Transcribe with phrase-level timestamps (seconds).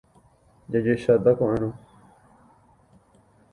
[0.71, 1.69] Jajuecháta ko'ẽrõ.